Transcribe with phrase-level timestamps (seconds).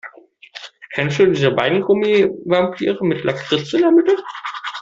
[0.95, 4.15] Kennst du diese Weingummi-Vampire mit Lakritz in der Mitte?